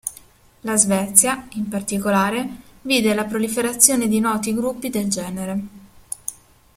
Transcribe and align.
La 0.61 0.77
Svezia, 0.77 1.45
in 1.51 1.67
particolare, 1.67 2.49
vide 2.81 3.13
la 3.13 3.25
proliferazione 3.25 4.07
di 4.07 4.19
noti 4.19 4.51
gruppi 4.51 4.89
del 4.89 5.09
genere. 5.11 5.61